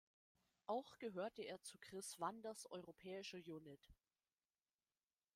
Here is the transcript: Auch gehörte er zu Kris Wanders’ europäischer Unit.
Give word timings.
Auch 0.65 0.97
gehörte 0.97 1.43
er 1.43 1.61
zu 1.61 1.77
Kris 1.77 2.19
Wanders’ 2.19 2.65
europäischer 2.65 3.37
Unit. 3.37 3.91